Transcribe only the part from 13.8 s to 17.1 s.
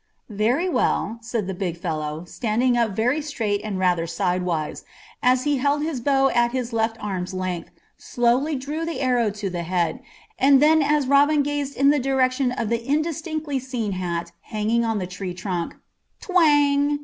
hat hanging on the tree trunk Twang!